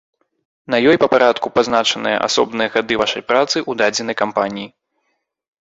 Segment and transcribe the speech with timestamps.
[0.73, 4.67] На ёй па парадку пазначаныя асобныя гады вашай працы ў дадзенай кампаніі.